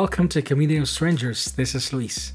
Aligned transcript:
welcome 0.00 0.28
to 0.28 0.42
of 0.82 0.86
Strangers. 0.86 1.52
This 1.52 1.74
is 1.74 1.90
Luis. 1.90 2.34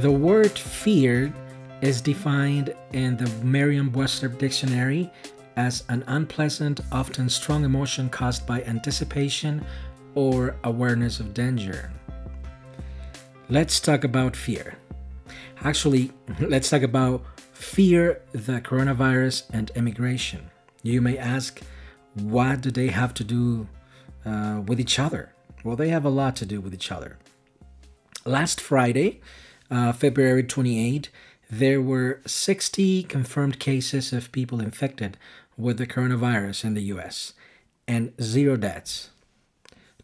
The 0.00 0.10
word 0.10 0.58
fear 0.58 1.30
is 1.82 2.00
defined 2.00 2.74
in 2.94 3.18
the 3.18 3.30
Merriam-Webster 3.44 4.28
dictionary 4.28 5.12
as 5.56 5.84
an 5.88 6.04
unpleasant, 6.06 6.80
often 6.90 7.28
strong 7.28 7.64
emotion 7.64 8.08
caused 8.08 8.46
by 8.46 8.62
anticipation 8.62 9.64
or 10.14 10.56
awareness 10.64 11.20
of 11.20 11.34
danger. 11.34 11.90
Let's 13.48 13.80
talk 13.80 14.04
about 14.04 14.36
fear. 14.36 14.76
Actually, 15.62 16.10
let's 16.40 16.70
talk 16.70 16.82
about 16.82 17.24
fear, 17.52 18.22
the 18.32 18.60
coronavirus, 18.60 19.44
and 19.52 19.70
immigration. 19.74 20.50
You 20.82 21.00
may 21.00 21.16
ask, 21.16 21.60
what 22.14 22.60
do 22.60 22.70
they 22.70 22.88
have 22.88 23.14
to 23.14 23.24
do 23.24 23.68
uh, 24.24 24.62
with 24.66 24.80
each 24.80 24.98
other? 24.98 25.32
Well, 25.64 25.76
they 25.76 25.88
have 25.90 26.04
a 26.04 26.10
lot 26.10 26.36
to 26.36 26.46
do 26.46 26.60
with 26.60 26.74
each 26.74 26.90
other. 26.90 27.18
Last 28.24 28.60
Friday, 28.60 29.20
uh, 29.70 29.92
February 29.92 30.42
28, 30.42 31.08
there 31.50 31.80
were 31.80 32.20
60 32.26 33.02
confirmed 33.04 33.58
cases 33.58 34.12
of 34.12 34.32
people 34.32 34.60
infected 34.60 35.16
with 35.62 35.78
the 35.78 35.86
coronavirus 35.86 36.64
in 36.64 36.74
the 36.74 36.82
US 36.94 37.32
and 37.86 38.12
zero 38.20 38.56
deaths. 38.56 39.10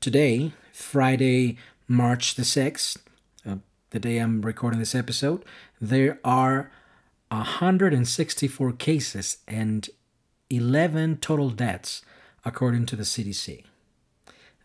Today, 0.00 0.52
Friday, 0.72 1.58
March 1.88 2.36
the 2.36 2.42
6th, 2.42 2.98
uh, 3.46 3.56
the 3.90 3.98
day 3.98 4.18
I'm 4.18 4.42
recording 4.42 4.78
this 4.78 4.94
episode, 4.94 5.44
there 5.80 6.20
are 6.24 6.70
164 7.30 8.72
cases 8.72 9.38
and 9.46 9.88
11 10.50 11.18
total 11.18 11.50
deaths, 11.50 12.02
according 12.44 12.86
to 12.86 12.96
the 12.96 13.02
CDC. 13.02 13.64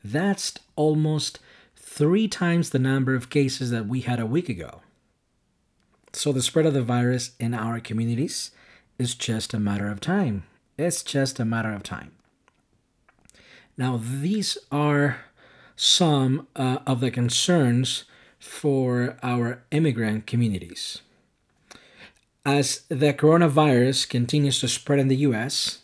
That's 0.04 0.54
almost 0.76 1.40
three 1.76 2.28
times 2.28 2.70
the 2.70 2.80
number 2.80 3.16
of 3.16 3.30
cases 3.30 3.72
that 3.72 3.88
we 3.88 4.02
had 4.02 4.20
a 4.20 4.26
week 4.26 4.50
ago. 4.50 4.82
So 6.14 6.32
the 6.32 6.42
spread 6.42 6.66
of 6.66 6.74
the 6.74 6.84
virus 6.84 7.32
in 7.40 7.54
our 7.54 7.80
communities 7.80 8.52
is 9.00 9.16
just 9.16 9.54
a 9.54 9.60
matter 9.60 9.90
of 9.90 10.00
time. 10.00 10.44
It's 10.78 11.04
just 11.04 11.40
a 11.40 11.46
matter 11.46 11.72
of 11.72 11.84
time. 11.84 12.12
Now, 13.78 14.00
these 14.02 14.58
are 14.72 15.26
some 15.76 16.48
uh, 16.56 16.80
of 16.86 17.00
the 17.00 17.12
concerns 17.12 18.06
for 18.40 19.18
our 19.24 19.64
immigrant 19.72 20.28
communities. 20.28 21.02
As 22.46 22.82
the 22.90 23.14
coronavirus 23.14 24.10
continues 24.10 24.60
to 24.60 24.68
spread 24.68 25.00
in 25.00 25.08
the 25.08 25.18
US, 25.18 25.80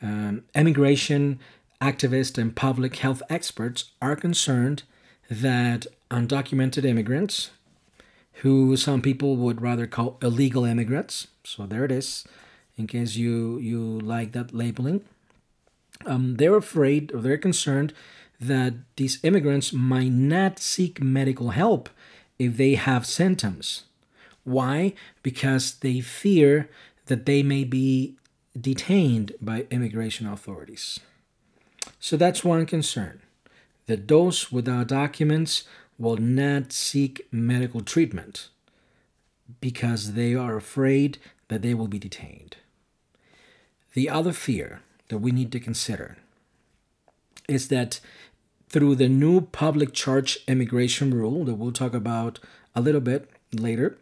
um, 0.00 0.44
immigration 0.54 1.38
activists 1.80 2.38
and 2.38 2.56
public 2.56 2.96
health 2.96 3.22
experts 3.28 3.92
are 4.00 4.16
concerned 4.16 4.84
that 5.30 5.86
undocumented 6.10 6.84
immigrants, 6.84 7.50
who 8.40 8.76
some 8.76 9.02
people 9.02 9.36
would 9.36 9.60
rather 9.60 9.86
call 9.86 10.18
illegal 10.22 10.64
immigrants, 10.64 11.28
so 11.44 11.66
there 11.66 11.84
it 11.84 11.92
is, 11.92 12.24
in 12.76 12.86
case 12.86 13.16
you 13.16 13.58
you 13.58 13.80
like 14.00 14.32
that 14.32 14.54
labeling. 14.54 15.02
Um, 16.04 16.36
they're 16.36 16.56
afraid 16.56 17.12
or 17.12 17.20
they're 17.20 17.38
concerned 17.38 17.92
that 18.38 18.74
these 18.96 19.18
immigrants 19.22 19.72
might 19.72 20.12
not 20.12 20.58
seek 20.58 21.02
medical 21.02 21.50
help 21.50 21.88
if 22.38 22.56
they 22.56 22.74
have 22.74 23.06
symptoms. 23.06 23.84
Why? 24.44 24.92
Because 25.22 25.76
they 25.76 26.00
fear 26.00 26.68
that 27.06 27.24
they 27.24 27.42
may 27.42 27.64
be 27.64 28.16
detained 28.58 29.32
by 29.40 29.66
immigration 29.70 30.26
authorities. 30.26 31.00
So 31.98 32.16
that's 32.16 32.44
one 32.44 32.66
concern 32.66 33.22
that 33.86 34.08
those 34.08 34.52
without 34.52 34.88
documents 34.88 35.64
will 35.98 36.16
not 36.16 36.72
seek 36.72 37.26
medical 37.32 37.80
treatment 37.80 38.48
because 39.60 40.12
they 40.12 40.34
are 40.34 40.56
afraid 40.56 41.18
that 41.48 41.62
they 41.62 41.74
will 41.74 41.88
be 41.88 41.98
detained. 41.98 42.56
The 43.96 44.10
other 44.10 44.34
fear 44.34 44.82
that 45.08 45.20
we 45.20 45.32
need 45.32 45.50
to 45.52 45.58
consider 45.58 46.18
is 47.48 47.68
that 47.68 47.98
through 48.68 48.96
the 48.96 49.08
new 49.08 49.40
public 49.40 49.94
charge 49.94 50.38
immigration 50.46 51.14
rule 51.14 51.46
that 51.46 51.54
we'll 51.54 51.72
talk 51.72 51.94
about 51.94 52.38
a 52.74 52.82
little 52.82 53.00
bit 53.00 53.30
later, 53.54 53.96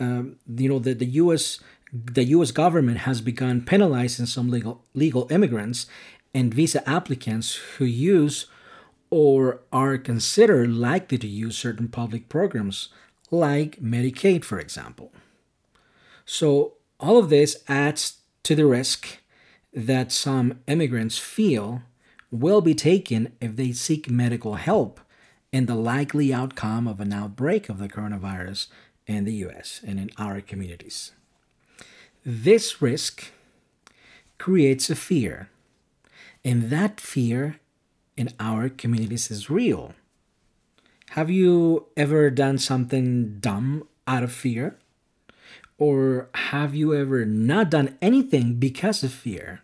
um, 0.00 0.36
you 0.48 0.70
know 0.70 0.78
that 0.78 1.00
the 1.00 1.20
U.S. 1.22 1.60
the 1.92 2.24
U.S. 2.36 2.50
government 2.50 3.00
has 3.00 3.20
begun 3.20 3.60
penalizing 3.60 4.24
some 4.24 4.48
legal 4.48 4.82
legal 4.94 5.30
immigrants 5.30 5.84
and 6.32 6.54
visa 6.54 6.80
applicants 6.88 7.56
who 7.76 7.84
use 7.84 8.46
or 9.10 9.60
are 9.70 9.98
considered 9.98 10.70
likely 10.70 11.18
to 11.18 11.28
use 11.28 11.58
certain 11.58 11.88
public 11.88 12.30
programs 12.30 12.88
like 13.30 13.82
Medicaid, 13.82 14.44
for 14.44 14.58
example. 14.58 15.12
So 16.24 16.76
all 16.98 17.18
of 17.18 17.28
this 17.28 17.62
adds 17.68 18.16
to 18.44 18.54
the 18.54 18.64
risk 18.64 19.18
that 19.76 20.10
some 20.10 20.58
immigrants 20.66 21.18
feel 21.18 21.82
will 22.30 22.62
be 22.62 22.74
taken 22.74 23.30
if 23.42 23.56
they 23.56 23.72
seek 23.72 24.10
medical 24.10 24.54
help 24.54 25.00
in 25.52 25.66
the 25.66 25.74
likely 25.74 26.32
outcome 26.32 26.88
of 26.88 26.98
an 26.98 27.12
outbreak 27.12 27.68
of 27.68 27.78
the 27.78 27.88
coronavirus 27.88 28.68
in 29.06 29.24
the 29.24 29.34
US 29.34 29.82
and 29.86 30.00
in 30.00 30.10
our 30.16 30.40
communities. 30.40 31.12
This 32.24 32.80
risk 32.80 33.32
creates 34.38 34.88
a 34.88 34.96
fear, 34.96 35.50
and 36.42 36.70
that 36.70 36.98
fear 36.98 37.60
in 38.16 38.30
our 38.40 38.70
communities 38.70 39.30
is 39.30 39.50
real. 39.50 39.94
Have 41.10 41.30
you 41.30 41.86
ever 41.98 42.30
done 42.30 42.56
something 42.56 43.38
dumb 43.40 43.86
out 44.08 44.22
of 44.22 44.32
fear? 44.32 44.78
Or 45.78 46.30
have 46.34 46.74
you 46.74 46.94
ever 46.94 47.26
not 47.26 47.70
done 47.70 47.98
anything 48.00 48.54
because 48.54 49.02
of 49.02 49.12
fear? 49.12 49.60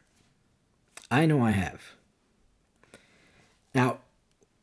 I 1.12 1.26
know 1.26 1.42
I 1.42 1.50
have. 1.50 1.92
Now, 3.74 3.98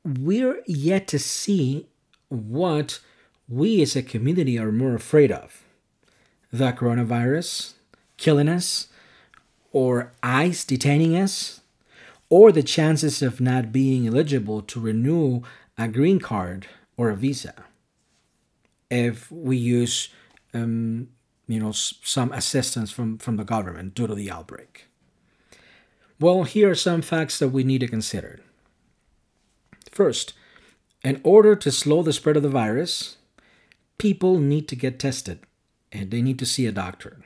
we're 0.04 0.64
yet 0.66 1.08
to 1.10 1.20
see 1.20 1.86
what 2.30 3.00
we 3.48 3.84
as 3.84 3.96
a 3.96 4.02
community 4.02 4.58
are 4.58 4.72
more 4.72 4.96
afraid 4.96 5.32
of. 5.32 5.64
The 6.52 6.72
coronavirus 6.72 7.74
killing 8.18 8.50
us, 8.50 8.88
or 9.72 10.12
ICE 10.24 10.66
detaining 10.66 11.16
us, 11.16 11.62
or 12.30 12.52
the 12.52 12.64
chances 12.64 13.22
of 13.22 13.40
not 13.40 13.72
being 13.72 14.08
eligible 14.08 14.64
to 14.64 14.80
renew 14.80 15.44
a 15.78 15.88
green 15.88 16.20
card 16.20 16.66
or 16.98 17.12
a 17.12 17.16
visa. 17.16 17.54
If 18.90 19.32
we 19.32 19.56
use 19.56 20.10
um, 20.56 21.10
you 21.48 21.60
know 21.60 21.72
some 21.74 22.32
assistance 22.32 22.90
from, 22.90 23.20
from 23.20 23.38
the 23.38 23.44
government 23.44 23.94
due 23.94 24.08
to 24.08 24.16
the 24.16 24.32
outbreak 24.32 24.89
well, 26.20 26.44
here 26.44 26.70
are 26.72 26.76
some 26.76 27.02
facts 27.02 27.40
that 27.40 27.50
we 27.50 27.64
need 27.64 27.80
to 27.80 27.88
consider. 27.88 28.42
First, 29.92 30.34
in 31.04 31.22
order 31.24 31.56
to 31.56 31.72
slow 31.72 32.04
the 32.04 32.14
spread 32.14 32.36
of 32.36 32.44
the 32.44 32.50
virus, 32.50 33.18
people 33.98 34.40
need 34.40 34.68
to 34.68 34.76
get 34.76 35.00
tested 35.00 35.40
and 35.92 36.12
they 36.12 36.22
need 36.22 36.40
to 36.40 36.46
see 36.46 36.66
a 36.66 36.72
doctor. 36.72 37.18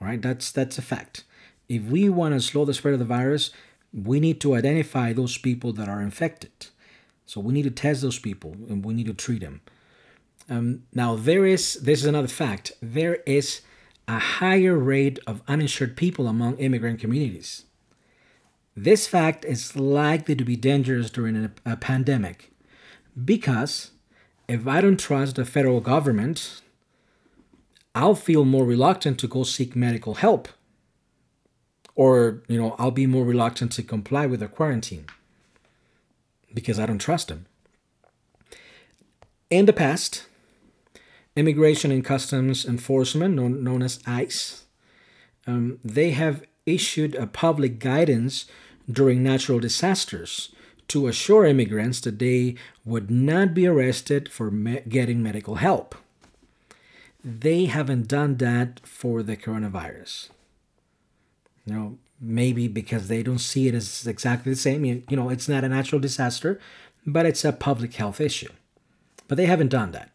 All 0.00 0.08
right, 0.08 0.22
that's 0.22 0.50
that's 0.50 0.78
a 0.78 0.82
fact. 0.82 1.24
If 1.68 1.82
we 1.82 2.08
want 2.08 2.34
to 2.34 2.40
slow 2.40 2.64
the 2.64 2.74
spread 2.74 2.94
of 2.94 3.00
the 3.00 3.04
virus, 3.04 3.50
we 3.92 4.20
need 4.20 4.40
to 4.40 4.54
identify 4.54 5.12
those 5.12 5.36
people 5.36 5.72
that 5.74 5.88
are 5.88 6.00
infected. 6.00 6.68
So 7.26 7.40
we 7.40 7.52
need 7.52 7.62
to 7.64 7.70
test 7.70 8.02
those 8.02 8.18
people 8.18 8.56
and 8.68 8.84
we 8.84 8.94
need 8.94 9.06
to 9.06 9.14
treat 9.14 9.40
them. 9.40 9.60
Um, 10.48 10.84
now 10.92 11.16
there 11.16 11.44
is 11.44 11.74
this 11.74 12.00
is 12.00 12.06
another 12.06 12.28
fact. 12.28 12.72
There 12.80 13.16
is 13.26 13.60
a 14.08 14.18
higher 14.18 14.76
rate 14.76 15.18
of 15.26 15.42
uninsured 15.46 15.96
people 15.96 16.26
among 16.26 16.56
immigrant 16.56 16.98
communities. 16.98 17.66
This 18.76 19.06
fact 19.06 19.44
is 19.44 19.76
likely 19.76 20.34
to 20.36 20.44
be 20.44 20.56
dangerous 20.56 21.10
during 21.10 21.36
a, 21.36 21.50
a 21.66 21.76
pandemic 21.76 22.52
because 23.24 23.90
if 24.48 24.66
I 24.66 24.80
don't 24.80 24.98
trust 24.98 25.36
the 25.36 25.44
federal 25.44 25.80
government, 25.80 26.60
I'll 27.94 28.14
feel 28.14 28.44
more 28.44 28.64
reluctant 28.64 29.18
to 29.20 29.28
go 29.28 29.42
seek 29.42 29.74
medical 29.74 30.14
help. 30.14 30.48
Or, 31.94 32.42
you 32.48 32.58
know, 32.60 32.74
I'll 32.78 32.90
be 32.90 33.06
more 33.06 33.24
reluctant 33.24 33.72
to 33.72 33.82
comply 33.82 34.26
with 34.26 34.42
a 34.42 34.48
quarantine 34.48 35.06
because 36.54 36.78
I 36.78 36.86
don't 36.86 36.98
trust 36.98 37.28
them. 37.28 37.46
In 39.50 39.66
the 39.66 39.72
past, 39.72 40.26
Immigration 41.36 41.90
and 41.90 42.04
Customs 42.04 42.64
Enforcement, 42.64 43.34
known, 43.34 43.62
known 43.62 43.82
as 43.82 44.00
ICE, 44.06 44.64
um, 45.46 45.78
they 45.84 46.10
have 46.10 46.44
issued 46.66 47.14
a 47.14 47.26
public 47.26 47.78
guidance 47.78 48.46
during 48.90 49.22
natural 49.22 49.60
disasters 49.60 50.50
to 50.88 51.06
assure 51.06 51.44
immigrants 51.44 52.00
that 52.00 52.18
they 52.18 52.56
would 52.84 53.10
not 53.10 53.54
be 53.54 53.66
arrested 53.66 54.28
for 54.28 54.50
me- 54.50 54.82
getting 54.88 55.22
medical 55.22 55.56
help. 55.56 55.94
They 57.22 57.66
haven't 57.66 58.08
done 58.08 58.38
that 58.38 58.80
for 58.84 59.22
the 59.22 59.36
coronavirus. 59.36 60.30
You 61.64 61.74
know, 61.74 61.98
maybe 62.20 62.66
because 62.66 63.08
they 63.08 63.22
don't 63.22 63.38
see 63.38 63.68
it 63.68 63.74
as 63.74 64.06
exactly 64.06 64.52
the 64.52 64.58
same. 64.58 64.84
You, 64.84 65.02
you 65.08 65.16
know, 65.16 65.28
it's 65.28 65.48
not 65.48 65.64
a 65.64 65.68
natural 65.68 66.00
disaster, 66.00 66.58
but 67.06 67.26
it's 67.26 67.44
a 67.44 67.52
public 67.52 67.94
health 67.94 68.20
issue. 68.20 68.50
But 69.28 69.36
they 69.36 69.46
haven't 69.46 69.68
done 69.68 69.92
that. 69.92 70.10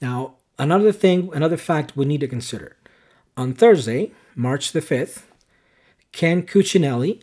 Now, 0.00 0.34
another 0.58 0.92
thing, 0.92 1.30
another 1.34 1.56
fact 1.56 1.96
we 1.96 2.04
need 2.04 2.20
to 2.20 2.28
consider. 2.28 2.76
On 3.40 3.54
Thursday, 3.54 4.12
March 4.36 4.72
the 4.72 4.82
5th, 4.82 5.22
Ken 6.12 6.42
Cuccinelli, 6.42 7.22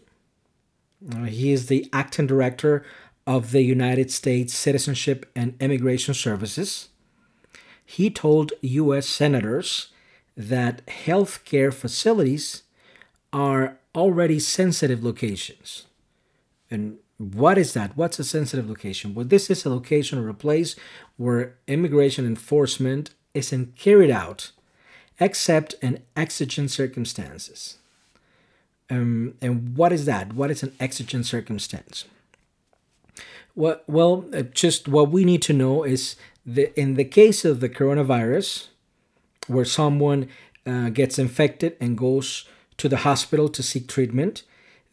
uh, 1.14 1.26
he 1.26 1.52
is 1.52 1.68
the 1.68 1.88
acting 1.94 2.26
director 2.26 2.84
of 3.28 3.52
the 3.52 3.62
United 3.62 4.10
States 4.10 4.56
Citizenship 4.56 5.30
and 5.36 5.54
Immigration 5.60 6.16
Services. 6.16 6.90
He 7.86 8.10
told 8.10 8.52
U.S. 8.62 9.06
senators 9.06 9.90
that 10.36 10.84
healthcare 10.88 11.72
facilities 11.72 12.64
are 13.32 13.78
already 13.94 14.40
sensitive 14.40 15.04
locations. 15.04 15.86
And 16.72 16.98
what 17.20 17.60
is 17.60 17.74
that? 17.74 17.96
What's 17.96 18.18
a 18.18 18.24
sensitive 18.24 18.68
location? 18.68 19.14
Well, 19.14 19.26
this 19.26 19.52
is 19.52 19.66
a 19.66 19.70
location 19.70 20.18
or 20.18 20.30
a 20.30 20.34
place 20.34 20.76
where 21.16 21.58
immigration 21.68 22.26
enforcement 22.26 23.12
isn't 23.36 23.76
carried 23.76 24.10
out 24.10 24.52
except 25.20 25.76
in 25.82 26.02
exigent 26.16 26.72
circumstances. 26.72 27.78
Um, 28.90 29.34
and 29.42 29.76
what 29.76 29.92
is 29.92 30.06
that? 30.06 30.34
What 30.34 30.52
is 30.52 30.64
an 30.64 30.74
exigent 30.80 31.26
circumstance? 31.26 32.06
Well, 33.56 33.82
well, 33.88 34.26
uh, 34.34 34.44
just 34.44 34.88
what 34.88 35.10
we 35.10 35.26
need 35.26 35.42
to 35.44 35.54
know 35.54 35.84
is 35.84 36.16
that 36.46 36.80
in 36.80 36.94
the 36.94 37.04
case 37.04 37.44
of 37.44 37.60
the 37.60 37.70
coronavirus, 37.70 38.68
where 39.48 39.66
someone 39.66 40.30
uh, 40.66 40.90
gets 40.90 41.18
infected 41.18 41.76
and 41.82 41.98
goes 41.98 42.46
to 42.78 42.88
the 42.88 42.98
hospital 42.98 43.50
to 43.50 43.64
seek 43.64 43.88
treatment, 43.88 44.44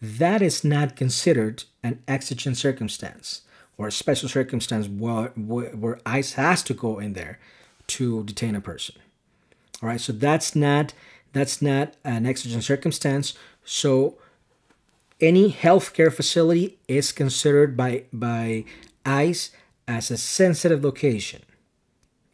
that 0.00 0.42
is 0.42 0.64
not 0.64 0.96
considered 0.96 1.64
an 1.82 2.02
exigent 2.08 2.56
circumstance 2.56 3.42
or 3.76 3.88
a 3.88 3.92
special 3.92 4.28
circumstance 4.28 4.88
where, 4.88 5.28
where 5.28 5.98
ICE 6.06 6.32
has 6.34 6.62
to 6.62 6.74
go 6.74 6.98
in 6.98 7.12
there 7.12 7.38
to 7.86 8.24
detain 8.24 8.54
a 8.54 8.60
person. 8.60 8.94
All 9.84 9.90
right, 9.90 10.00
so 10.00 10.14
that's 10.14 10.56
not 10.56 10.94
that's 11.34 11.60
not 11.60 11.92
an 12.04 12.24
exigent 12.24 12.64
circumstance. 12.64 13.34
So 13.66 14.16
any 15.20 15.52
healthcare 15.52 16.10
facility 16.10 16.78
is 16.88 17.12
considered 17.12 17.76
by 17.76 18.04
by 18.10 18.64
ICE 19.04 19.50
as 19.86 20.10
a 20.10 20.16
sensitive 20.16 20.82
location. 20.82 21.42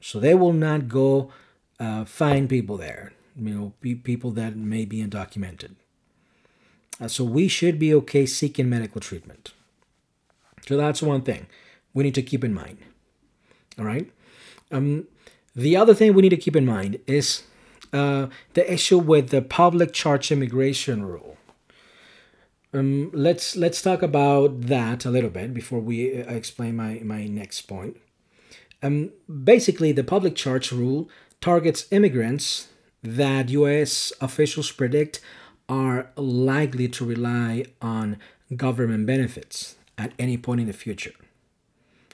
So 0.00 0.20
they 0.20 0.32
will 0.32 0.52
not 0.52 0.86
go 0.86 1.32
uh, 1.80 2.04
find 2.04 2.48
people 2.48 2.76
there. 2.76 3.14
You 3.34 3.74
know, 3.82 3.96
people 4.04 4.30
that 4.30 4.54
may 4.54 4.84
be 4.84 5.02
undocumented. 5.02 5.72
Uh, 7.00 7.08
so 7.08 7.24
we 7.24 7.48
should 7.48 7.80
be 7.80 7.92
okay 7.94 8.26
seeking 8.26 8.70
medical 8.70 9.00
treatment. 9.00 9.54
So 10.68 10.76
that's 10.76 11.02
one 11.02 11.22
thing 11.22 11.48
we 11.94 12.04
need 12.04 12.14
to 12.14 12.22
keep 12.22 12.44
in 12.44 12.54
mind. 12.54 12.78
All 13.76 13.84
right. 13.84 14.08
Um, 14.70 15.08
the 15.60 15.76
other 15.76 15.94
thing 15.94 16.14
we 16.14 16.22
need 16.22 16.30
to 16.30 16.36
keep 16.36 16.56
in 16.56 16.66
mind 16.66 16.98
is 17.06 17.42
uh, 17.92 18.26
the 18.54 18.72
issue 18.72 18.98
with 18.98 19.28
the 19.28 19.42
public 19.42 19.92
charge 19.92 20.32
immigration 20.32 21.04
rule. 21.04 21.36
Um, 22.72 23.10
let's 23.12 23.56
let's 23.56 23.82
talk 23.82 24.00
about 24.02 24.62
that 24.62 25.04
a 25.04 25.10
little 25.10 25.30
bit 25.30 25.52
before 25.52 25.80
we 25.80 26.22
uh, 26.22 26.32
explain 26.32 26.76
my 26.76 27.00
my 27.04 27.26
next 27.26 27.62
point. 27.62 27.96
Um, 28.82 29.10
basically, 29.52 29.92
the 29.92 30.04
public 30.04 30.36
charge 30.36 30.72
rule 30.72 31.10
targets 31.40 31.86
immigrants 31.90 32.68
that 33.02 33.48
U.S. 33.50 34.12
officials 34.20 34.70
predict 34.70 35.20
are 35.68 36.10
likely 36.16 36.88
to 36.88 37.04
rely 37.04 37.64
on 37.82 38.18
government 38.56 39.06
benefits 39.06 39.76
at 39.98 40.12
any 40.18 40.36
point 40.36 40.60
in 40.60 40.66
the 40.66 40.72
future 40.72 41.14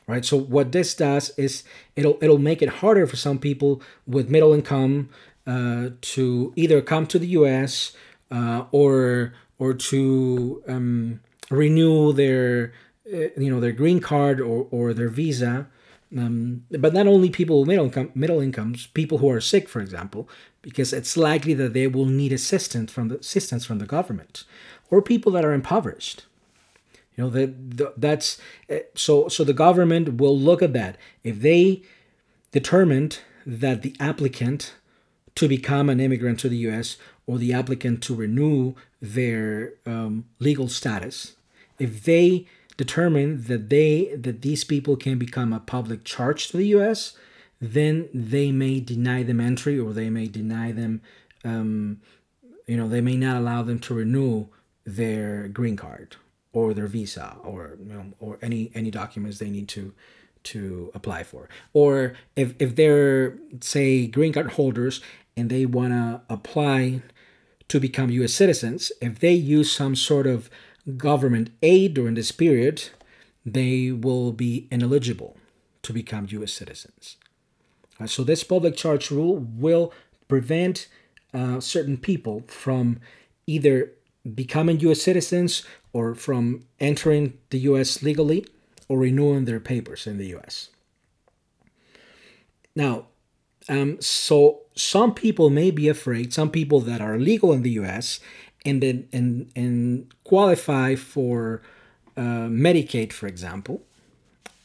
right? 0.06 0.24
So 0.24 0.36
what 0.36 0.72
this 0.72 0.94
does 0.94 1.30
is 1.36 1.64
it'll 1.94 2.18
it'll 2.20 2.38
make 2.38 2.62
it 2.62 2.68
harder 2.68 3.06
for 3.06 3.16
some 3.16 3.38
people 3.38 3.82
with 4.06 4.30
middle 4.30 4.52
income 4.52 5.10
uh, 5.46 5.90
to 6.00 6.52
either 6.56 6.80
come 6.80 7.06
to 7.06 7.18
the 7.18 7.28
US 7.28 7.92
uh, 8.30 8.64
or 8.70 9.34
or 9.58 9.74
to 9.74 10.62
um, 10.68 11.20
renew 11.50 12.12
their 12.12 12.72
uh, 13.12 13.28
you 13.36 13.50
know 13.50 13.60
their 13.60 13.72
green 13.72 14.00
card 14.00 14.40
or, 14.40 14.66
or 14.70 14.92
their 14.92 15.08
visa. 15.08 15.68
Um, 16.16 16.64
but 16.70 16.94
not 16.94 17.08
only 17.08 17.30
people 17.30 17.60
with 17.60 17.68
middle 17.68 17.86
income 17.86 18.12
middle 18.14 18.40
incomes 18.40 18.86
people 18.86 19.18
who 19.18 19.28
are 19.28 19.40
sick 19.40 19.68
for 19.68 19.80
example 19.80 20.28
because 20.62 20.92
it's 20.92 21.16
likely 21.16 21.52
that 21.54 21.72
they 21.72 21.88
will 21.88 22.06
need 22.06 22.32
assistance 22.32 22.92
from 22.92 23.08
the 23.08 23.18
assistance 23.18 23.64
from 23.64 23.80
the 23.80 23.86
government 23.86 24.44
or 24.88 25.02
people 25.02 25.32
that 25.32 25.44
are 25.44 25.52
impoverished 25.52 26.24
you 27.16 27.24
know 27.24 27.30
that 27.30 28.00
that's 28.00 28.38
uh, 28.70 28.76
so 28.94 29.28
so 29.28 29.42
the 29.44 29.54
government 29.54 30.18
will 30.18 30.38
look 30.38 30.62
at 30.62 30.72
that. 30.74 30.96
If 31.24 31.40
they 31.40 31.82
determined 32.52 33.20
that 33.46 33.82
the 33.82 33.94
applicant 33.98 34.74
to 35.34 35.48
become 35.48 35.88
an 35.88 36.00
immigrant 36.00 36.40
to 36.40 36.48
the 36.48 36.58
US 36.68 36.96
or 37.26 37.38
the 37.38 37.52
applicant 37.52 38.02
to 38.04 38.14
renew 38.14 38.74
their 39.00 39.74
um, 39.84 40.26
legal 40.38 40.68
status, 40.68 41.36
if 41.78 42.04
they 42.04 42.46
determine 42.76 43.44
that 43.44 43.70
they 43.70 44.14
that 44.14 44.42
these 44.42 44.64
people 44.64 44.96
can 44.96 45.18
become 45.18 45.52
a 45.52 45.60
public 45.60 46.04
charge 46.04 46.48
to 46.48 46.58
the 46.58 46.66
US, 46.78 47.16
then 47.60 48.08
they 48.12 48.52
may 48.52 48.80
deny 48.80 49.22
them 49.22 49.40
entry 49.40 49.78
or 49.78 49.94
they 49.94 50.10
may 50.10 50.26
deny 50.26 50.70
them 50.70 51.00
um, 51.44 52.00
you 52.66 52.76
know 52.76 52.88
they 52.88 53.00
may 53.00 53.16
not 53.16 53.36
allow 53.36 53.62
them 53.62 53.78
to 53.78 53.94
renew 53.94 54.46
their 54.84 55.48
green 55.48 55.76
card 55.76 56.16
or 56.56 56.72
their 56.72 56.86
visa 56.86 57.36
or 57.44 57.76
you 57.78 57.92
know, 57.92 58.04
or 58.18 58.38
any 58.40 58.70
any 58.74 58.90
documents 58.90 59.38
they 59.38 59.50
need 59.50 59.68
to 59.68 59.92
to 60.42 60.90
apply 60.94 61.22
for 61.22 61.48
or 61.72 62.14
if, 62.36 62.54
if 62.58 62.76
they're 62.76 63.36
say 63.60 64.06
green 64.06 64.32
card 64.32 64.52
holders 64.52 65.00
and 65.36 65.50
they 65.50 65.66
want 65.66 65.92
to 65.92 66.20
apply 66.30 67.02
to 67.68 67.80
become 67.80 68.10
US 68.10 68.32
citizens, 68.32 68.90
if 69.02 69.18
they 69.18 69.34
use 69.34 69.70
some 69.70 69.94
sort 69.94 70.26
of 70.26 70.48
government 70.96 71.50
aid 71.62 71.94
during 71.94 72.14
this 72.14 72.32
period, 72.32 72.88
they 73.44 73.90
will 73.90 74.32
be 74.32 74.66
ineligible 74.70 75.36
to 75.82 75.92
become 75.92 76.26
US 76.30 76.52
citizens. 76.52 77.16
Uh, 78.00 78.06
so, 78.06 78.24
this 78.24 78.44
public 78.44 78.76
charge 78.76 79.10
rule 79.10 79.36
will 79.36 79.92
prevent 80.28 80.88
uh, 81.34 81.60
certain 81.60 81.96
people 81.96 82.44
from 82.46 83.00
either 83.46 83.92
becoming 84.34 84.80
US 84.80 85.02
citizens 85.02 85.62
or 85.96 86.14
from 86.14 86.62
entering 86.78 87.32
the 87.48 87.60
US 87.70 88.02
legally 88.02 88.44
or 88.86 88.98
renewing 88.98 89.46
their 89.46 89.60
papers 89.60 90.06
in 90.06 90.18
the 90.18 90.28
US. 90.36 90.68
Now, 92.74 93.06
um, 93.66 93.98
so 93.98 94.60
some 94.74 95.14
people 95.14 95.48
may 95.48 95.70
be 95.70 95.88
afraid, 95.88 96.34
some 96.34 96.50
people 96.50 96.80
that 96.80 97.00
are 97.00 97.18
legal 97.18 97.50
in 97.54 97.62
the 97.62 97.74
US 97.82 98.20
and 98.66 98.82
then 98.82 99.08
and, 99.10 99.50
and 99.56 100.12
qualify 100.24 100.96
for 100.96 101.62
uh, 102.14 102.48
Medicaid, 102.66 103.10
for 103.14 103.26
example, 103.26 103.82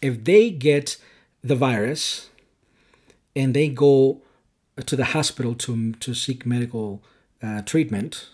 if 0.02 0.26
they 0.26 0.50
get 0.50 0.98
the 1.42 1.56
virus 1.56 2.30
and 3.38 3.54
they 3.54 3.70
go 3.70 4.22
to 4.86 4.96
the 4.98 5.06
hospital 5.16 5.54
to, 5.56 5.94
to 5.94 6.14
seek 6.14 6.46
medical 6.46 7.02
uh, 7.42 7.62
treatment 7.62 8.28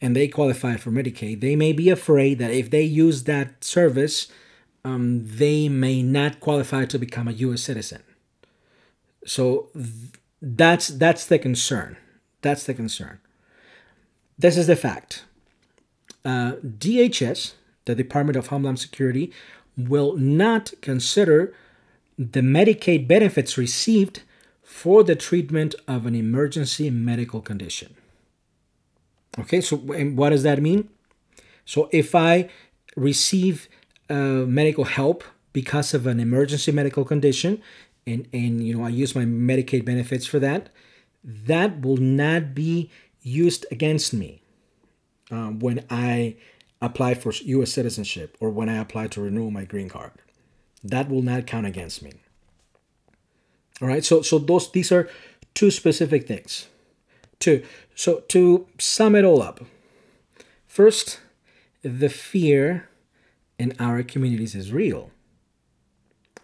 and 0.00 0.16
they 0.16 0.28
qualify 0.28 0.76
for 0.76 0.90
Medicaid, 0.90 1.40
they 1.40 1.56
may 1.56 1.72
be 1.72 1.90
afraid 1.90 2.38
that 2.38 2.50
if 2.50 2.70
they 2.70 2.82
use 2.82 3.24
that 3.24 3.62
service, 3.62 4.28
um, 4.84 5.22
they 5.24 5.68
may 5.68 6.02
not 6.02 6.40
qualify 6.40 6.84
to 6.86 6.98
become 6.98 7.28
a 7.28 7.32
U.S. 7.32 7.62
citizen. 7.62 8.02
So 9.26 9.68
th- 9.74 9.86
that's 10.40 10.88
that's 10.88 11.26
the 11.26 11.38
concern. 11.38 11.98
That's 12.40 12.64
the 12.64 12.74
concern. 12.74 13.20
This 14.38 14.56
is 14.56 14.66
the 14.66 14.76
fact. 14.76 15.24
Uh, 16.24 16.52
DHS, 16.62 17.52
the 17.84 17.94
Department 17.94 18.36
of 18.36 18.46
Homeland 18.46 18.78
Security, 18.78 19.32
will 19.76 20.16
not 20.16 20.72
consider 20.80 21.54
the 22.18 22.40
Medicaid 22.40 23.06
benefits 23.06 23.58
received 23.58 24.22
for 24.62 25.02
the 25.02 25.16
treatment 25.16 25.74
of 25.88 26.06
an 26.06 26.14
emergency 26.14 26.90
medical 26.90 27.40
condition. 27.40 27.94
Okay, 29.38 29.60
so 29.60 29.76
what 29.76 30.30
does 30.30 30.42
that 30.42 30.60
mean? 30.60 30.88
So 31.64 31.88
if 31.92 32.14
I 32.14 32.48
receive 32.96 33.68
uh, 34.08 34.44
medical 34.46 34.84
help 34.84 35.22
because 35.52 35.94
of 35.94 36.06
an 36.06 36.18
emergency 36.18 36.72
medical 36.72 37.04
condition, 37.04 37.62
and 38.06 38.26
and 38.32 38.66
you 38.66 38.76
know 38.76 38.84
I 38.84 38.88
use 38.88 39.14
my 39.14 39.24
Medicaid 39.24 39.84
benefits 39.84 40.26
for 40.26 40.38
that, 40.40 40.70
that 41.24 41.80
will 41.80 41.96
not 41.96 42.54
be 42.54 42.90
used 43.22 43.66
against 43.70 44.12
me 44.12 44.42
uh, 45.30 45.48
when 45.48 45.84
I 45.90 46.36
apply 46.82 47.14
for 47.14 47.32
US 47.32 47.72
citizenship 47.72 48.36
or 48.40 48.50
when 48.50 48.68
I 48.68 48.78
apply 48.78 49.08
to 49.08 49.20
renew 49.20 49.50
my 49.50 49.64
green 49.64 49.88
card. 49.88 50.12
That 50.82 51.10
will 51.10 51.22
not 51.22 51.46
count 51.46 51.66
against 51.66 52.02
me. 52.02 52.12
All 53.82 53.88
right, 53.88 54.04
so 54.04 54.22
so 54.22 54.38
those 54.38 54.70
these 54.72 54.90
are 54.90 55.08
two 55.54 55.70
specific 55.70 56.26
things. 56.26 56.66
Two. 57.40 57.64
So 57.94 58.20
to 58.28 58.68
sum 58.78 59.16
it 59.16 59.24
all 59.24 59.42
up, 59.42 59.64
first, 60.66 61.20
the 61.82 62.08
fear 62.08 62.88
in 63.58 63.74
our 63.78 64.02
communities 64.02 64.54
is 64.54 64.72
real. 64.72 65.10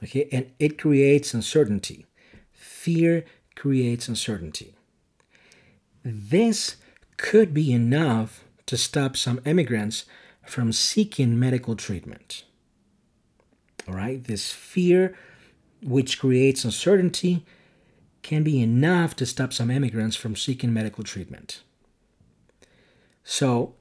Okay, 0.02 0.28
and 0.32 0.50
it 0.58 0.78
creates 0.78 1.32
uncertainty. 1.32 2.06
Fear 2.52 3.24
creates 3.54 4.08
uncertainty. 4.08 4.74
This 6.02 6.76
could 7.16 7.54
be 7.54 7.72
enough 7.72 8.44
to 8.66 8.76
stop 8.76 9.16
some 9.16 9.40
immigrants 9.44 10.04
from 10.44 10.72
seeking 10.72 11.38
medical 11.38 11.76
treatment. 11.76 12.44
All 13.88 13.94
right, 13.94 14.22
this 14.22 14.52
fear, 14.52 15.16
which 15.82 16.18
creates 16.18 16.64
uncertainty, 16.64 17.44
can 18.26 18.42
be 18.42 18.60
enough 18.60 19.14
to 19.14 19.24
stop 19.24 19.52
some 19.52 19.70
immigrants 19.70 20.16
from 20.16 20.34
seeking 20.34 20.72
medical 20.72 21.04
treatment. 21.04 21.62
So, 23.22 23.76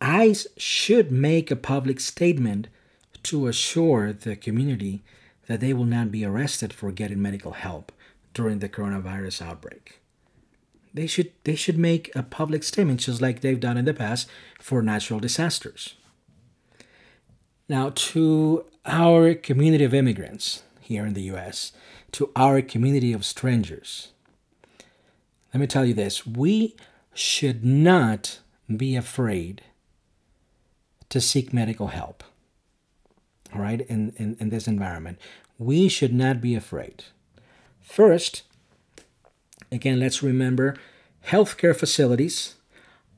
ICE 0.00 0.46
should 0.56 1.10
make 1.10 1.50
a 1.50 1.56
public 1.56 1.98
statement 1.98 2.68
to 3.24 3.48
assure 3.48 4.12
the 4.12 4.36
community 4.36 5.02
that 5.48 5.58
they 5.58 5.72
will 5.72 5.84
not 5.84 6.12
be 6.12 6.24
arrested 6.24 6.72
for 6.72 6.92
getting 6.92 7.20
medical 7.20 7.52
help 7.52 7.90
during 8.34 8.60
the 8.60 8.68
coronavirus 8.68 9.42
outbreak. 9.42 9.98
They 10.92 11.08
should 11.08 11.32
they 11.42 11.56
should 11.56 11.76
make 11.76 12.14
a 12.14 12.22
public 12.22 12.62
statement 12.62 13.00
just 13.00 13.20
like 13.20 13.40
they've 13.40 13.58
done 13.58 13.76
in 13.76 13.84
the 13.84 13.94
past 13.94 14.28
for 14.60 14.80
natural 14.80 15.18
disasters. 15.18 15.94
Now 17.68 17.90
to 18.12 18.64
our 18.86 19.34
community 19.34 19.82
of 19.82 19.92
immigrants 19.92 20.62
here 20.80 21.04
in 21.04 21.14
the 21.14 21.32
US, 21.34 21.72
to 22.14 22.30
our 22.36 22.62
community 22.62 23.12
of 23.12 23.24
strangers. 23.24 24.12
Let 25.52 25.60
me 25.60 25.66
tell 25.66 25.84
you 25.84 25.94
this, 25.94 26.24
we 26.24 26.76
should 27.12 27.64
not 27.64 28.38
be 28.74 28.94
afraid 28.96 29.62
to 31.08 31.20
seek 31.20 31.52
medical 31.52 31.88
help. 31.88 32.22
All 33.52 33.60
right, 33.60 33.80
in, 33.82 34.12
in, 34.16 34.36
in 34.38 34.48
this 34.48 34.66
environment. 34.68 35.18
We 35.58 35.88
should 35.88 36.12
not 36.12 36.40
be 36.40 36.54
afraid. 36.54 37.04
First, 37.80 38.42
again, 39.70 40.00
let's 40.00 40.22
remember 40.22 40.76
healthcare 41.26 41.76
facilities 41.76 42.54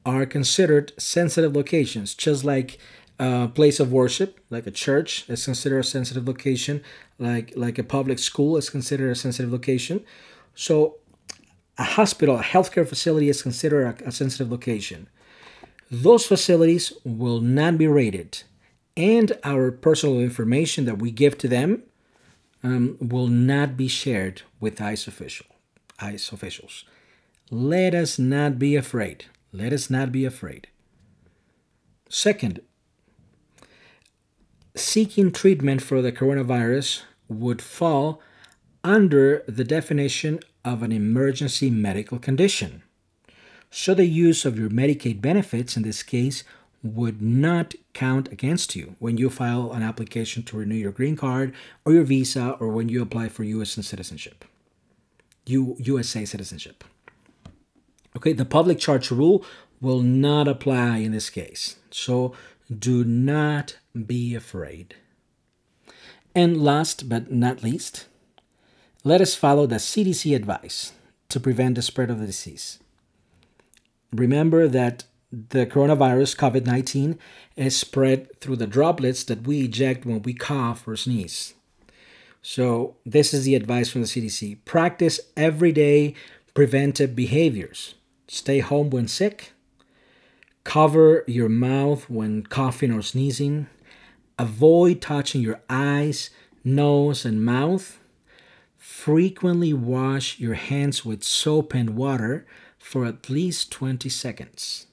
are 0.04 0.24
considered 0.24 0.92
sensitive 0.98 1.54
locations, 1.54 2.14
just 2.14 2.44
like 2.44 2.78
a 3.18 3.48
place 3.48 3.80
of 3.80 3.92
worship, 3.92 4.40
like 4.50 4.66
a 4.66 4.70
church, 4.70 5.28
is 5.28 5.44
considered 5.44 5.80
a 5.80 5.84
sensitive 5.84 6.26
location, 6.26 6.82
like 7.18 7.52
like 7.56 7.78
a 7.78 7.84
public 7.84 8.18
school 8.18 8.56
is 8.56 8.70
considered 8.70 9.10
a 9.10 9.14
sensitive 9.14 9.52
location. 9.52 10.04
So, 10.54 10.96
a 11.78 11.84
hospital, 11.84 12.38
a 12.38 12.42
healthcare 12.42 12.86
facility 12.86 13.28
is 13.28 13.42
considered 13.42 14.00
a, 14.00 14.08
a 14.08 14.12
sensitive 14.12 14.50
location. 14.50 15.08
Those 15.90 16.26
facilities 16.26 16.92
will 17.04 17.40
not 17.40 17.78
be 17.78 17.86
rated, 17.86 18.42
and 18.96 19.38
our 19.44 19.70
personal 19.70 20.20
information 20.20 20.84
that 20.84 20.98
we 20.98 21.10
give 21.10 21.38
to 21.38 21.48
them 21.48 21.84
um, 22.62 22.96
will 23.00 23.28
not 23.28 23.76
be 23.76 23.88
shared 23.88 24.42
with 24.60 24.80
ICE 24.80 25.06
official, 25.06 25.46
ICE 26.00 26.32
officials. 26.32 26.84
Let 27.50 27.94
us 27.94 28.18
not 28.18 28.58
be 28.58 28.74
afraid. 28.74 29.26
Let 29.52 29.72
us 29.72 29.88
not 29.88 30.10
be 30.10 30.24
afraid. 30.24 30.66
Second, 32.08 32.60
seeking 34.76 35.32
treatment 35.32 35.82
for 35.82 36.02
the 36.02 36.12
coronavirus 36.12 37.02
would 37.28 37.62
fall 37.62 38.20
under 38.84 39.42
the 39.48 39.64
definition 39.64 40.38
of 40.64 40.82
an 40.82 40.92
emergency 40.92 41.70
medical 41.70 42.18
condition. 42.18 42.82
So 43.70 43.94
the 43.94 44.06
use 44.06 44.44
of 44.44 44.58
your 44.58 44.70
Medicaid 44.70 45.20
benefits 45.20 45.76
in 45.76 45.82
this 45.82 46.02
case 46.02 46.44
would 46.82 47.20
not 47.20 47.74
count 47.94 48.30
against 48.30 48.76
you 48.76 48.94
when 48.98 49.16
you 49.16 49.28
file 49.28 49.72
an 49.72 49.82
application 49.82 50.42
to 50.44 50.56
renew 50.56 50.76
your 50.76 50.92
green 50.92 51.16
card 51.16 51.52
or 51.84 51.92
your 51.92 52.04
visa 52.04 52.56
or 52.60 52.68
when 52.68 52.88
you 52.88 53.02
apply 53.02 53.28
for 53.28 53.42
US 53.44 53.72
citizenship. 53.72 54.44
U- 55.46 55.76
USA 55.78 56.24
citizenship. 56.24 56.84
Okay, 58.16 58.32
the 58.32 58.44
public 58.44 58.78
charge 58.78 59.10
rule 59.10 59.44
will 59.80 60.00
not 60.00 60.48
apply 60.48 60.98
in 60.98 61.12
this 61.12 61.28
case. 61.28 61.76
So 61.90 62.34
do 62.70 63.04
not 63.04 63.78
be 64.06 64.34
afraid. 64.34 64.96
And 66.34 66.62
last 66.62 67.08
but 67.08 67.30
not 67.32 67.62
least, 67.62 68.06
let 69.04 69.20
us 69.20 69.34
follow 69.34 69.66
the 69.66 69.76
CDC 69.76 70.34
advice 70.34 70.92
to 71.28 71.40
prevent 71.40 71.76
the 71.76 71.82
spread 71.82 72.10
of 72.10 72.20
the 72.20 72.26
disease. 72.26 72.78
Remember 74.12 74.68
that 74.68 75.04
the 75.32 75.66
coronavirus, 75.66 76.36
COVID 76.36 76.66
19, 76.66 77.18
is 77.56 77.76
spread 77.76 78.40
through 78.40 78.56
the 78.56 78.66
droplets 78.66 79.24
that 79.24 79.46
we 79.46 79.62
eject 79.62 80.06
when 80.06 80.22
we 80.22 80.34
cough 80.34 80.86
or 80.86 80.96
sneeze. 80.96 81.54
So, 82.42 82.96
this 83.04 83.34
is 83.34 83.44
the 83.44 83.56
advice 83.56 83.90
from 83.90 84.02
the 84.02 84.06
CDC 84.06 84.58
practice 84.64 85.18
everyday 85.36 86.14
preventive 86.54 87.16
behaviors. 87.16 87.94
Stay 88.28 88.60
home 88.60 88.90
when 88.90 89.08
sick, 89.08 89.52
cover 90.66 91.22
your 91.28 91.48
mouth 91.48 92.10
when 92.10 92.42
coughing 92.42 92.90
or 92.90 93.00
sneezing, 93.00 93.68
avoid 94.36 95.00
touching 95.00 95.40
your 95.40 95.60
eyes, 95.70 96.30
nose, 96.64 97.24
and 97.24 97.44
mouth. 97.44 98.00
Frequently 98.76 99.72
wash 99.72 100.40
your 100.40 100.54
hands 100.54 101.04
with 101.04 101.22
soap 101.22 101.72
and 101.72 101.90
water 101.90 102.44
for 102.80 103.06
at 103.06 103.30
least 103.30 103.70
20 103.70 104.08
seconds. 104.08 104.88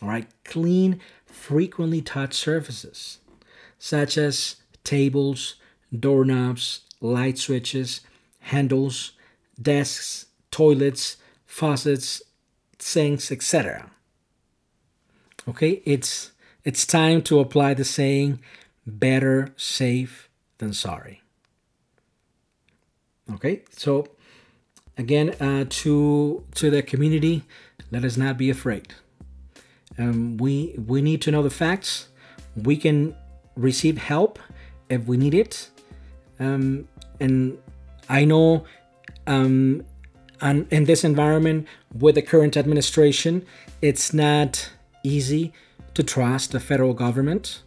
All 0.00 0.08
right, 0.08 0.28
clean, 0.44 1.00
frequently 1.26 2.00
touched 2.00 2.34
surfaces 2.34 3.18
such 3.76 4.16
as 4.16 4.56
tables, 4.84 5.56
doorknobs, 5.92 6.82
light 7.00 7.38
switches, 7.38 8.02
handles, 8.38 9.12
desks, 9.60 10.26
toilets, 10.52 11.16
faucets, 11.44 12.22
sinks, 12.78 13.32
etc. 13.32 13.90
Okay, 15.46 15.82
it's 15.84 16.32
it's 16.64 16.86
time 16.86 17.20
to 17.22 17.38
apply 17.38 17.74
the 17.74 17.84
saying 17.84 18.40
better 18.86 19.52
safe 19.56 20.30
than 20.58 20.72
sorry. 20.72 21.22
Okay, 23.34 23.62
so 23.70 24.06
again 24.96 25.30
uh, 25.40 25.66
to 25.68 26.44
to 26.54 26.70
the 26.70 26.82
community, 26.82 27.42
let 27.90 28.04
us 28.04 28.16
not 28.16 28.38
be 28.38 28.50
afraid. 28.50 28.94
Um, 29.98 30.36
we 30.38 30.74
we 30.86 31.02
need 31.02 31.20
to 31.22 31.30
know 31.30 31.42
the 31.42 31.50
facts. 31.50 32.08
We 32.56 32.76
can 32.76 33.14
receive 33.56 33.98
help 33.98 34.38
if 34.88 35.06
we 35.06 35.16
need 35.16 35.34
it. 35.34 35.68
Um, 36.40 36.88
and 37.20 37.58
I 38.08 38.24
know 38.24 38.64
um, 39.26 39.84
and 40.40 40.66
in 40.70 40.84
this 40.84 41.04
environment 41.04 41.66
with 41.92 42.16
the 42.16 42.22
current 42.22 42.56
administration, 42.56 43.46
it's 43.80 44.12
not 44.12 44.70
easy 45.04 45.52
to 45.94 46.02
trust 46.02 46.50
the 46.50 46.58
federal 46.58 46.94
government, 46.94 47.62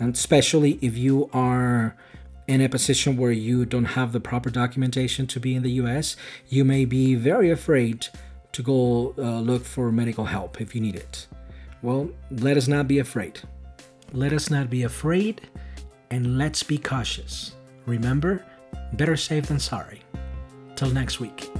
and 0.00 0.14
especially 0.14 0.78
if 0.82 0.96
you 0.96 1.30
are 1.32 1.94
in 2.48 2.60
a 2.60 2.68
position 2.68 3.16
where 3.16 3.30
you 3.30 3.64
don't 3.64 3.84
have 3.84 4.12
the 4.12 4.18
proper 4.18 4.50
documentation 4.50 5.24
to 5.28 5.38
be 5.38 5.54
in 5.54 5.62
the 5.62 5.70
US, 5.82 6.16
you 6.48 6.64
may 6.64 6.84
be 6.84 7.14
very 7.14 7.50
afraid 7.50 8.08
to 8.50 8.62
go 8.62 9.14
uh, 9.18 9.38
look 9.38 9.64
for 9.64 9.92
medical 9.92 10.24
help 10.24 10.60
if 10.60 10.74
you 10.74 10.80
need 10.80 10.96
it. 10.96 11.28
Well, 11.82 12.10
let 12.30 12.56
us 12.56 12.66
not 12.66 12.88
be 12.88 12.98
afraid. 12.98 13.40
Let 14.12 14.32
us 14.32 14.50
not 14.50 14.68
be 14.68 14.82
afraid 14.82 15.42
and 16.10 16.36
let's 16.36 16.64
be 16.64 16.76
cautious. 16.76 17.54
Remember, 17.86 18.44
better 18.94 19.16
safe 19.16 19.46
than 19.46 19.60
sorry. 19.60 20.02
Till 20.74 20.90
next 20.90 21.20
week. 21.20 21.50